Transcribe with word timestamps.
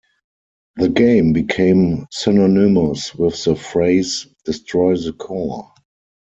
The 0.77 0.89
game 0.89 1.31
became 1.31 2.07
synonymous 2.09 3.13
with 3.13 3.43
the 3.43 3.53
phrase, 3.55 4.25
Destroy 4.45 4.95
the 4.95 5.13
core! 5.13 5.71